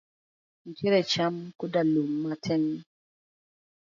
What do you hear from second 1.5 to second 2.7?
koda lum matin.